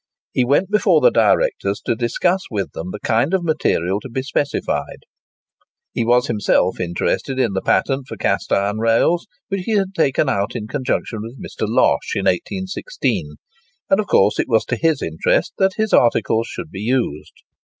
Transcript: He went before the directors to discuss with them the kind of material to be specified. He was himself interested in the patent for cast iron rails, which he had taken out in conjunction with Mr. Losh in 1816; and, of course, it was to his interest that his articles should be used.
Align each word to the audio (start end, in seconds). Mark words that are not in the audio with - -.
He 0.33 0.43
went 0.43 0.71
before 0.71 0.99
the 0.99 1.11
directors 1.11 1.79
to 1.81 1.95
discuss 1.95 2.49
with 2.49 2.71
them 2.71 2.89
the 2.89 2.99
kind 3.01 3.35
of 3.35 3.43
material 3.43 3.99
to 3.99 4.09
be 4.09 4.23
specified. 4.23 5.03
He 5.93 6.03
was 6.03 6.25
himself 6.25 6.79
interested 6.79 7.37
in 7.37 7.53
the 7.53 7.61
patent 7.61 8.07
for 8.07 8.17
cast 8.17 8.51
iron 8.51 8.79
rails, 8.79 9.27
which 9.49 9.65
he 9.65 9.73
had 9.73 9.93
taken 9.93 10.27
out 10.27 10.55
in 10.55 10.65
conjunction 10.65 11.19
with 11.21 11.37
Mr. 11.37 11.67
Losh 11.69 12.15
in 12.15 12.21
1816; 12.25 13.35
and, 13.91 13.99
of 13.99 14.07
course, 14.07 14.39
it 14.39 14.49
was 14.49 14.65
to 14.65 14.75
his 14.75 15.03
interest 15.03 15.53
that 15.59 15.73
his 15.75 15.93
articles 15.93 16.47
should 16.47 16.71
be 16.71 16.81
used. 16.81 17.33